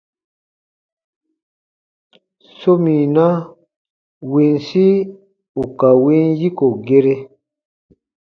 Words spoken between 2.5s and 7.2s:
Sominaa winsi ù ka win yiko gere.